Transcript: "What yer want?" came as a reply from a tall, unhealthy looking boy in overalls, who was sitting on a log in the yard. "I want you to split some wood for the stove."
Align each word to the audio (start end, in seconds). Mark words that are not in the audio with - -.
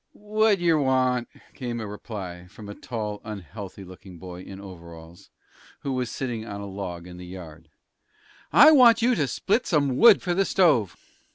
"What 0.13 0.57
yer 0.57 0.79
want?" 0.79 1.27
came 1.53 1.79
as 1.79 1.83
a 1.83 1.87
reply 1.87 2.47
from 2.47 2.67
a 2.67 2.73
tall, 2.73 3.21
unhealthy 3.23 3.83
looking 3.83 4.17
boy 4.17 4.41
in 4.41 4.59
overalls, 4.59 5.29
who 5.81 5.93
was 5.93 6.09
sitting 6.09 6.43
on 6.43 6.59
a 6.59 6.65
log 6.65 7.05
in 7.05 7.17
the 7.17 7.25
yard. 7.27 7.69
"I 8.51 8.71
want 8.71 9.03
you 9.03 9.13
to 9.13 9.27
split 9.27 9.67
some 9.67 9.97
wood 9.97 10.23
for 10.23 10.33
the 10.33 10.43
stove." 10.43 10.97